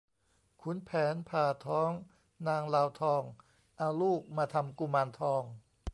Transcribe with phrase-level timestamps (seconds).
[0.61, 1.91] ขุนแผนผ่าท้อง
[2.47, 3.23] นางลาวทอง
[3.77, 5.43] เอาลูกมาทำกุมารทอง